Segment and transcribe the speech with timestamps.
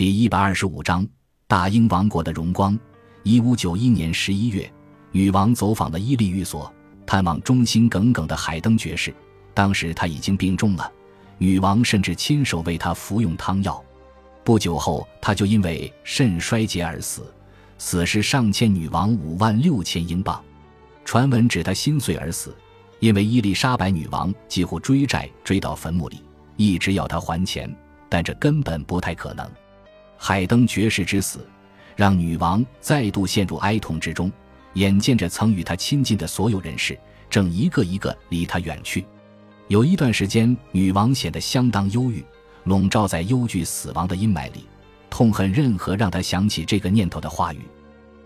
[0.00, 1.06] 第一百二十五章
[1.46, 2.74] 大英王国的荣光。
[3.22, 4.72] 一五九一年十一月，
[5.12, 6.72] 女王走访了伊利寓所，
[7.04, 9.14] 探望忠心耿耿的海登爵士。
[9.52, 10.90] 当时他已经病重了，
[11.36, 13.84] 女王甚至亲手为他服用汤药。
[14.42, 17.30] 不久后，他就因为肾衰竭而死，
[17.76, 20.42] 死时尚欠女王五万六千英镑。
[21.04, 22.56] 传闻指他心碎而死，
[23.00, 26.24] 因为伊丽莎白女王几乎追债追到坟墓里，
[26.56, 27.70] 一直要他还钱，
[28.08, 29.46] 但这根本不太可能。
[30.22, 31.48] 海登爵士之死，
[31.96, 34.30] 让女王再度陷入哀痛之中。
[34.74, 36.96] 眼见着曾与他亲近的所有人士，
[37.30, 39.06] 正一个一个离他远去。
[39.68, 42.22] 有一段时间，女王显得相当忧郁，
[42.64, 44.66] 笼罩在忧惧死亡的阴霾里，
[45.08, 47.60] 痛恨任何让她想起这个念头的话语。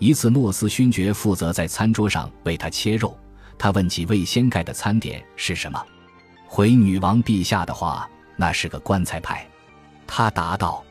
[0.00, 3.16] 一次，诺斯勋爵负责在餐桌上为她切肉，
[3.56, 5.80] 他问起未掀盖的餐点是什么，
[6.48, 9.48] 回女王陛下的话，那是个棺材派。
[10.04, 10.84] 他答道。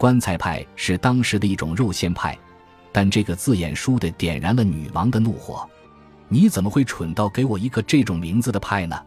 [0.00, 2.34] 棺材派是当时的一种肉馅派，
[2.90, 5.68] 但这个字眼输的点燃了女王的怒火。
[6.26, 8.98] 你怎么会蠢到给我一个这种名字的派呢？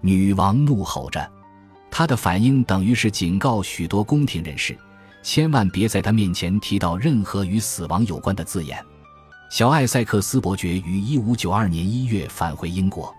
[0.00, 1.28] 女王怒吼着，
[1.90, 4.78] 她的反应等于是警告许多宫廷人士，
[5.24, 8.78] 千万别在她面前提到任何与死亡有关的字眼。
[9.50, 13.12] 小艾塞克斯伯爵于一五九二年一月返回英国，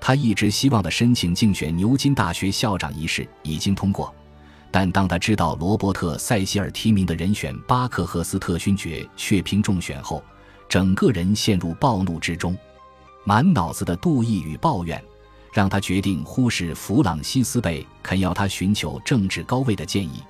[0.00, 4.14] 他一直希望的申请竞选牛津大学校长一事已经通过。
[4.74, 10.20] 但当他知道罗伯特·塞西尔提名的人选巴克赫斯特勋爵却凭中选后，
[10.68, 12.58] 整个人陷入暴怒之中，
[13.22, 15.00] 满脑子的妒意与抱怨，
[15.52, 20.20] 让他决定忽视弗朗西斯贝肯要他寻求政治高位的建议，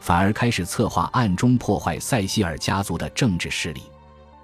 [0.00, 3.82] 反而开始策划暗中破坏塞西尔家族的政治势力。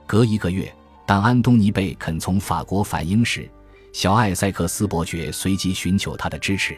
[0.07, 0.71] 隔一个月，
[1.07, 3.51] 当安东尼贝肯从法国返英时，
[3.95, 6.77] 小艾塞克斯伯爵随即寻求他的支持。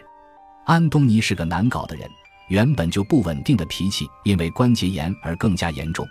[0.64, 2.08] 安东尼是个难搞的人。
[2.48, 6.06] 原本就不稳定的脾气，因为关节炎而更加严重，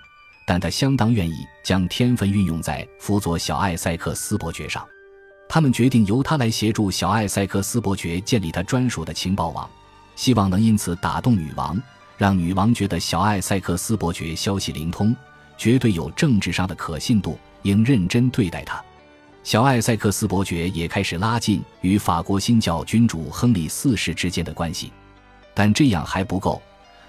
[0.46, 4.86] 但他相当愿意将天分运用在辅佐小艾塞克斯伯爵上。
[5.50, 9.70] 他们决定由他来协助小艾塞克斯伯爵建立他专属的情报网，
[10.16, 11.82] 希望能因此打动女王，
[12.18, 15.16] 让女王觉得小艾塞克斯伯爵消息灵通，
[15.58, 18.84] 绝对有政治上的可信度，应认真对待他。
[19.42, 24.92] 小艾塞克斯伯爵也开始拉近与法国新教君主亨利四世之间的关系。
[25.58, 26.62] 但这样还不够，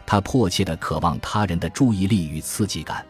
[0.07, 3.05] 他迫切地渴望他人的注意力与刺激感。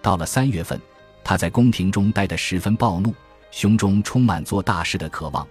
[0.00, 0.80] 到了三月份，
[1.22, 3.14] 他在宫廷中待得十分暴怒，
[3.52, 5.46] 胸中充满做大事的渴望。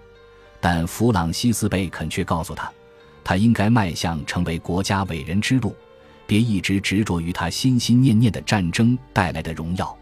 [0.60, 2.70] 但弗朗西斯贝肯却告诉他，
[3.24, 5.74] 他应该迈向成为国家伟人之路，
[6.26, 9.96] 别一直执着于他心心念念的战争带来的荣耀。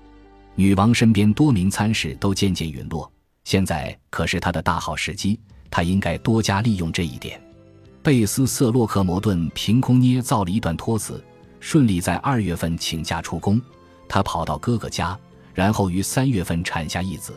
[0.57, 3.09] 女王身边多名参事都渐渐陨落，
[3.45, 5.39] 现在可是他的大好时机，
[5.71, 7.41] 他应该多加利用这一点。
[8.03, 11.23] 贝斯·瑟洛克摩顿凭空捏造了一段托词，
[11.61, 13.61] 顺利在二月份请假出宫。
[14.09, 15.19] 他跑到哥哥家，
[15.53, 17.35] 然后于三月份产下一子。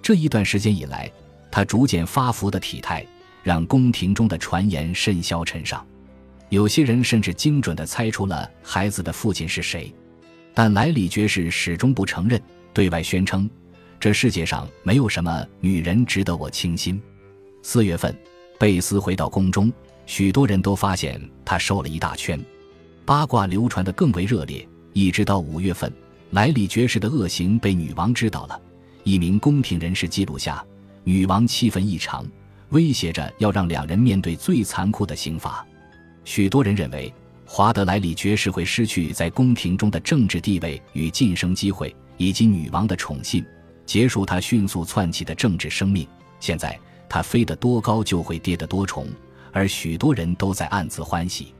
[0.00, 1.10] 这一段时间以来，
[1.50, 3.04] 他逐渐发福的体态，
[3.42, 5.84] 让宫廷中的传言甚嚣尘上。
[6.48, 9.92] 有些人甚至精准地猜出了孩子的父亲是谁，
[10.54, 12.40] 但莱里爵士始终不承认，
[12.72, 13.50] 对外宣称
[13.98, 17.02] ：“这世界上没有什么女人值得我倾心。”
[17.62, 18.16] 四月份，
[18.60, 19.72] 贝斯回到宫中。
[20.08, 22.42] 许多人都发现他瘦了一大圈，
[23.04, 24.66] 八卦流传得更为热烈。
[24.94, 25.92] 一直到五月份，
[26.30, 28.58] 莱里爵士的恶行被女王知道了，
[29.04, 30.64] 一名宫廷人士记录下，
[31.04, 32.26] 女王气愤异常，
[32.70, 35.64] 威胁着要让两人面对最残酷的刑罚。
[36.24, 37.12] 许多人认为，
[37.44, 43.44] 华德莱里爵士会失去在宫廷中的政治地位与晋升机会，以及女王的宠信，
[43.84, 46.08] 结束他迅速窜起的政治生命。
[46.40, 46.80] 现在，
[47.10, 49.06] 他飞得多高就会跌得多重。
[49.52, 51.54] 而许多人都在暗自欢喜。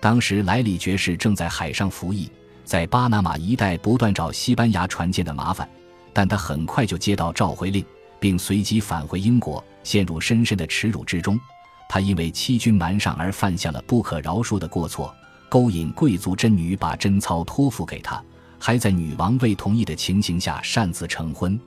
[0.00, 2.30] 当时莱里爵士正在海上服役，
[2.64, 5.68] 在巴拿马一带不断找西班牙船舰的麻烦，
[6.12, 7.84] 但他很快就接到召回令，
[8.20, 11.40] 并随即返回英国，陷入深深的耻辱之中。
[11.88, 15.14] 他因为欺君瞒上而犯下了不可饶恕的过错，
[15.48, 18.22] 勾引贵族贞女把贞操托付给他，
[18.58, 21.58] 还在女王未同意的情形下擅自成婚。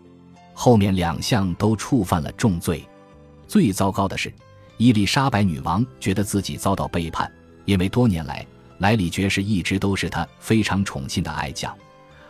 [0.54, 2.84] 后面两项都触犯了重罪。
[3.48, 4.32] 最糟糕的是。
[4.78, 7.32] 伊丽莎白女王觉得自己遭到背叛，
[7.66, 8.46] 因为多年来
[8.78, 11.76] 莱里爵士一直都是她非常宠信的爱将，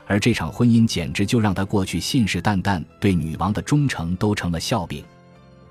[0.05, 5.03] 而这场婚姻简直就让她过去信誓旦旦对女王的忠诚都成了笑柄。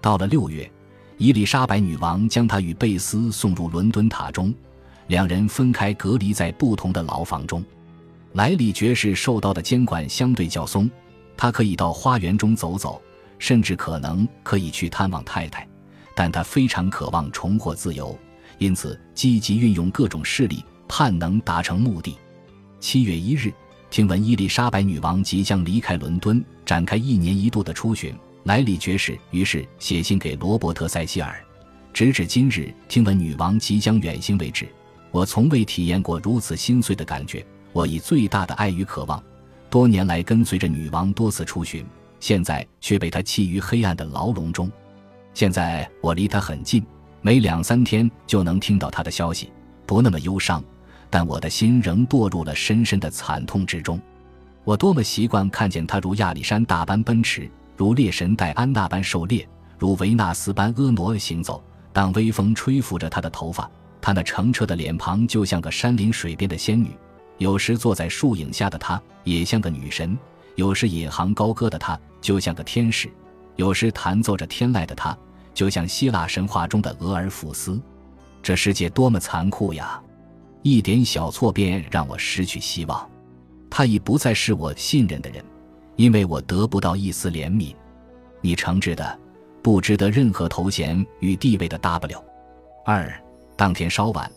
[0.03, 0.71] 到了六月，
[1.17, 4.55] 伊丽莎白女王将她与贝斯送入伦敦塔中，
[5.07, 7.65] 两人分开隔离在不同的牢房中。
[8.35, 10.91] 莱里爵士受到的监管相对较松，
[11.39, 13.01] 他可以到花园中走走，
[13.39, 15.67] 甚至可能可以去探望太太。
[16.17, 18.19] 但他非常渴望重获自由，
[18.57, 22.17] 因此积极运用各种势力，盼能达成目的。
[22.81, 23.53] 七月一日，
[23.91, 28.15] 听闻伊丽莎白女王即将离开伦敦，展开一年一度的出巡。
[28.45, 31.39] 莱里爵士于是写信给罗伯特·塞西尔。
[31.93, 34.67] 直至今日，听闻女王即将远行为止，
[35.11, 37.45] 我从未体验过如此心碎的感觉。
[37.75, 39.23] 我以最大的爱与渴望，
[39.69, 41.85] 多年来跟随着女王多次出巡，
[42.21, 44.73] 现在却被她弃于黑暗的牢笼中。
[45.37, 46.83] 现在我离他很近，
[47.21, 49.53] 每两三天就能听到他的消息，
[49.85, 50.65] 不那么忧伤，
[51.11, 54.01] 但我的心仍堕入了深深的惨痛之中。
[54.65, 59.47] 我多么习惯看见他如亚历山大般奔驰，如猎神戴安娜般狩猎，
[59.77, 61.63] 如维纳斯般婀娜行走。
[61.93, 66.89] 当微风吹拂着他的头发，他那澄澈的脸庞就像个山林水边的仙女；
[67.37, 70.17] 有时坐在树影下的她也像个女神；
[70.55, 73.11] 有时引吭高歌的她就像个天使；
[73.57, 75.15] 有时弹奏着天籁的她
[75.57, 77.81] 就像希腊神话中的俄尔甫斯。
[78.43, 80.01] 这世界多么残酷呀！
[80.63, 83.11] 一点小错便让我失去希望。
[83.71, 85.43] 他已不再是我信任的人，
[85.97, 87.75] 因为我得不到一丝怜悯。
[88.41, 89.19] 你诚挚的。
[89.63, 92.23] 不值得任何头衔与地位的 W。
[92.85, 93.13] 二，
[93.57, 94.31] 当天稍晚，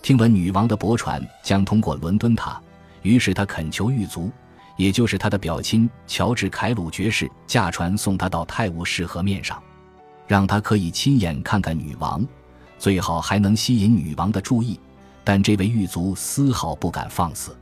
[0.00, 2.62] 听闻女王的驳船将通过伦敦塔，
[3.02, 4.30] 于是他恳求狱卒，
[4.76, 9.60] 也就是他的表亲乔治·凯鲁爵士，驾船送他到泰晤士河面上，
[10.26, 12.26] 让他可以亲眼看看女王，
[12.78, 14.78] 最好还能吸引女王的注意。
[15.24, 17.56] 但这位狱卒丝毫不敢放肆。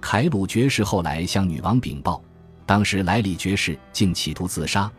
[0.00, 2.22] 凯鲁爵士后来向女王禀报，
[2.66, 4.90] 当时莱里爵士竟企图自杀。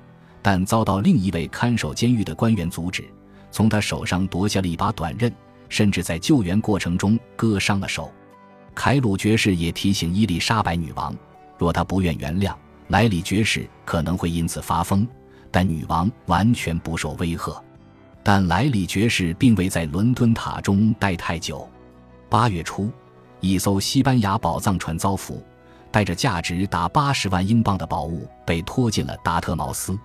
[0.42, 3.06] 但遭到另一位看守监狱的官员阻止，
[3.52, 5.32] 从他手上夺下了一把短刃，
[5.68, 8.10] 甚至在救援过程中割伤了手。
[8.74, 11.14] 凯鲁爵士也提醒伊丽莎白女王，
[11.58, 12.56] 若她不愿原谅
[12.88, 15.06] 莱里爵士，可能会因此发疯。
[15.52, 17.62] 但女王完全不受威吓。
[18.22, 21.68] 但莱里爵士并未在伦敦塔中待太久。
[22.28, 22.92] 八月初，
[23.40, 25.44] 一艘西班牙宝藏船遭俘，
[25.90, 29.98] 带着价值达八十万英镑的宝物被拖进了达特茅斯。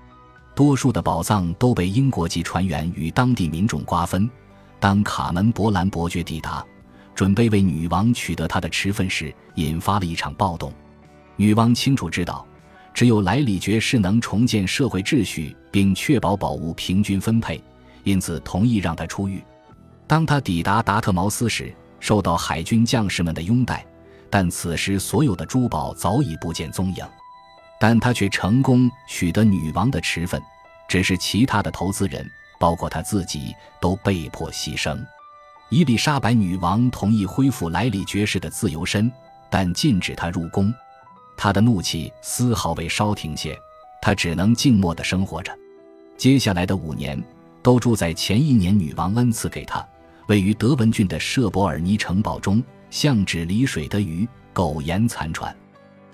[0.55, 4.31] 多数的宝藏都被英国籍船员与当地民众瓜分。
[4.79, 6.65] 当卡门伯兰伯爵抵达，
[7.15, 10.73] 准备为女王取得她的持份时，引发了一场暴动。
[11.37, 12.47] 女王清楚知道，
[12.95, 17.61] 只有莱里爵士能重建社会秩序并确保宝物平均分配，
[18.05, 19.43] 因此同意让他出狱。
[20.07, 23.85] 当他抵达达特茅斯时，受到海军将士们的拥戴，
[24.31, 27.05] 但此时所有的珠宝早已不见踪影。
[27.81, 30.41] 但他却成功取得女王的持份，
[30.89, 32.25] 只是其他的投资人，
[32.61, 34.97] 包括他自己，都被迫牺牲。
[35.69, 39.11] 伊丽莎白女王同意恢复莱里爵士的自由身，
[39.51, 40.73] 但禁止他入宫。
[41.37, 43.59] 他的怒气丝毫未稍停歇，
[44.01, 45.57] 他只能静默地生活着。
[46.17, 47.23] 接下来的五年，
[47.63, 49.87] 都住在前一年女王恩赐给他
[50.29, 55.55] 位于德文郡的舍伯尔尼城堡中，像指离水的鱼，苟延残喘。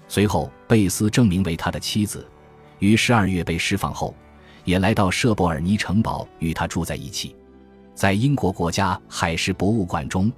[0.08, 2.26] 随后，贝斯证明为他的妻子，
[2.80, 4.14] 于十二月被释放后，
[4.64, 7.36] 也来到舍伯尔尼城堡与他住在一起。
[7.94, 10.32] 在英国国家海事博物馆中，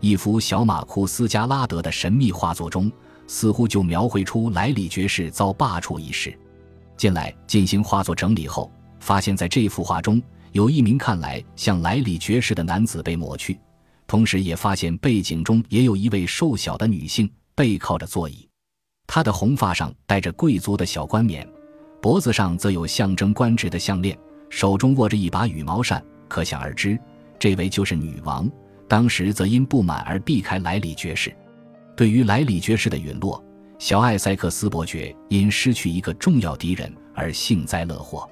[0.00, 2.90] 一幅小马库斯加拉德的神秘画作中，
[3.26, 6.36] 似乎就描绘出莱里爵士遭罢黜一事。
[6.96, 8.70] 近来进行画作整理后，
[9.00, 10.22] 发现在这幅画中
[10.52, 13.58] 有一名看来像莱里爵士的男子被抹去，
[14.06, 18.48] 同时也发现背景中也有一位瘦小的女性背靠着座椅。
[19.06, 21.46] 她的红发上戴着贵族的小冠冕，
[22.00, 24.16] 脖子上则有象征官职的项链，
[24.48, 26.02] 手中握着一把羽毛扇。
[26.28, 26.98] 可想而知，
[27.38, 28.50] 这位就是女王。
[28.88, 31.34] 当时则因不满而避开莱里爵士。
[32.02, 33.40] 对于莱里爵士的陨落，
[33.78, 38.28] 小艾塞克斯伯爵因失去一个重要敌人而幸灾乐祸。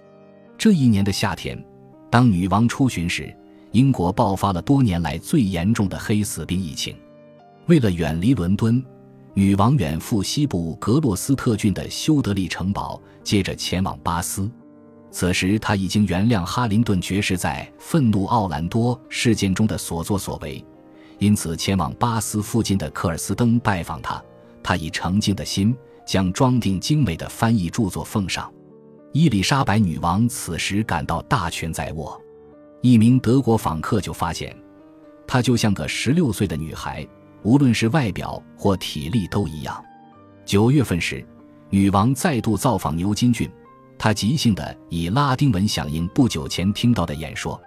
[0.59, 1.57] 这一年的夏天，
[2.11, 3.33] 当女王出巡时，
[3.71, 6.97] 英国爆发了多年来最严重的黑死病疫情。
[7.67, 8.85] 为了远离伦敦。
[9.35, 14.51] 女王远赴西部格洛斯特郡的修德利城堡，接着前往巴斯。
[15.13, 20.65] 此时，他已经原谅哈林顿爵士在愤怒奥兰多事件中的所作所为，
[21.21, 24.21] 因此前往巴斯附近的克尔斯登拜访他。
[24.63, 25.75] 他以澄净的心
[26.05, 28.53] 将装订精美的翻译著作奉上。
[29.13, 32.21] 伊丽莎白女王此时感到大权在握。
[32.83, 34.57] 一名德国访客就发现，
[35.27, 37.07] 她就像个十六岁的女孩。
[37.43, 39.83] 无论是外表或体力都一样。
[40.45, 41.25] 九月份时，
[41.71, 43.51] 女王再度造访牛津郡，
[43.99, 47.59] 她即兴地以拉丁文响应不久前听到的演说，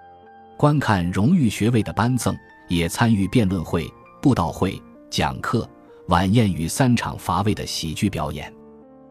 [0.58, 3.92] 观看荣誉学位的颁赠，也参与辩论会、
[4.22, 5.68] 布道会、讲课、
[6.08, 8.54] 晚宴与三场乏味的喜剧表演。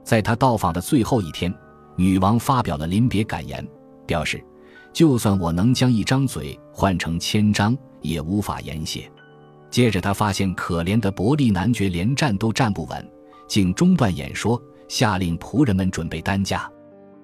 [0.05, 1.53] 在他到访的最后一天，
[1.97, 3.67] 女王发表了临别感言，
[4.07, 4.43] 表示
[4.93, 9.11] ：“就算我能将一张嘴换成千张，也无法言谢。”
[9.71, 13.13] 接着，他发现可怜的伯利男爵连站都站不稳，
[13.47, 16.71] 竟中断演说，下令仆人们准备担架。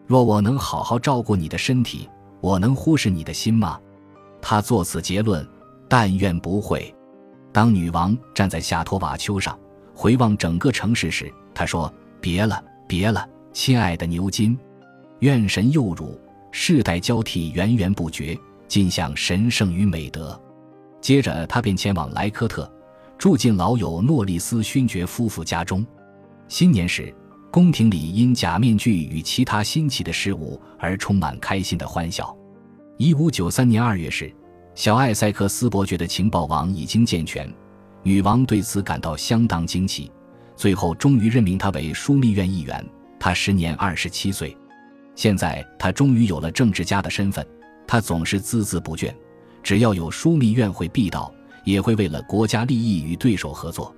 [0.07, 2.09] 若我能好好照顾你的身体，
[2.41, 3.79] 我能忽视你的心吗？
[4.41, 5.47] 他作此结论，
[5.89, 6.95] 但愿不会。
[7.51, 9.59] 当女王站在夏托瓦丘上
[9.95, 14.57] 回望整个城市时，她说：“别了，别了，亲爱的牛津，
[15.21, 16.21] 愿神佑汝，
[16.53, 20.39] 世代交替，源源不绝，尽享神圣与美德。”
[21.01, 22.71] 接着，他便前往莱科特，
[23.17, 25.85] 住进老友诺利斯勋爵夫妇家中。
[26.49, 27.13] 新年时，
[27.51, 32.37] 宫廷里因假面具与其他新奇的事物而充满开心的欢笑。
[32.99, 34.33] 一五九三年二月时。
[34.79, 37.53] 小艾塞克斯伯爵的情报网已经健全，
[38.05, 40.09] 女王对此感到相当惊奇，
[40.55, 42.89] 最后终于任命他为枢密院议员。
[43.19, 44.57] 他时年二十七岁，
[45.17, 47.45] 现在他终于有了政治家的身份。
[47.89, 49.13] 他总是孜孜不倦，
[49.65, 53.93] 只要有枢密院会必到，也会为了国家利益与对手合作。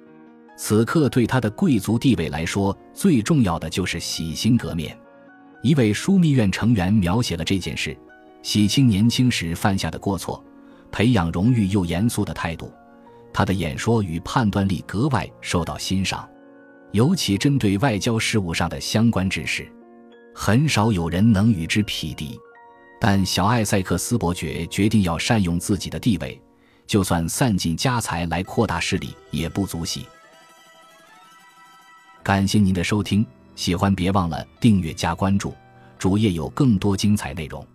[0.57, 4.99] 此刻对他的贵族地位来说，最重要的就是洗心革面。
[5.63, 7.95] 一位枢密院成员描写了这件事：
[8.43, 10.43] 洗清年轻时犯下的过错。
[10.93, 12.73] 培养荣誉又严肃的态度，
[13.33, 16.29] 他的演说与判断力格外受到欣赏，
[16.93, 19.71] 尤其针对外交事务上的相关知识，
[20.35, 22.39] 很少有人能与之匹敌。
[23.01, 26.39] 但小艾塞克斯伯爵决定要善用自己的地位，
[26.87, 30.07] 就算散尽家财来扩大势力也不足惜。
[32.23, 35.55] 感谢您的收听，喜欢别忘了订阅加关注，
[35.99, 37.67] 主页有更多精彩内容。